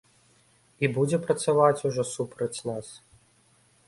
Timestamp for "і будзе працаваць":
0.85-1.83